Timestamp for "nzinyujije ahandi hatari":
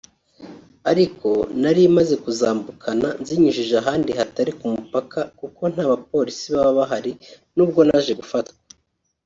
3.21-4.51